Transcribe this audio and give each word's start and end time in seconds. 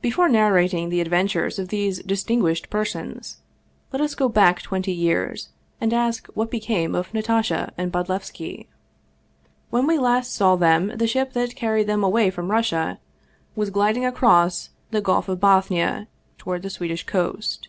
Before 0.00 0.28
narrating 0.28 0.90
the 0.90 1.00
adventures 1.00 1.58
of 1.58 1.70
these 1.70 2.00
distinguished 2.04 2.70
persons, 2.70 3.38
let 3.92 4.00
us 4.00 4.14
go 4.14 4.28
back 4.28 4.62
twenty 4.62 4.92
years, 4.92 5.48
and 5.80 5.92
ask 5.92 6.28
what 6.34 6.52
became 6.52 6.94
of 6.94 7.12
Natasha 7.12 7.72
and 7.76 7.90
Bodlevski. 7.90 8.68
When 9.70 9.88
last 10.00 10.28
we 10.36 10.36
saw 10.36 10.54
them 10.54 10.96
the 10.96 11.08
ship 11.08 11.32
that 11.32 11.56
carried 11.56 11.88
them 11.88 12.04
away 12.04 12.30
from 12.30 12.48
Russia 12.52 13.00
was 13.56 13.70
gliding 13.70 14.06
across 14.06 14.70
the 14.92 15.00
Gulf 15.00 15.28
of 15.28 15.40
Bothnia 15.40 16.06
toward 16.38 16.62
the 16.62 16.70
Swedish 16.70 17.04
coast. 17.04 17.66